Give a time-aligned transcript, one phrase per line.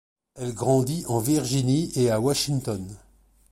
[0.33, 2.97] Elle grandit en Virginie et à Washington.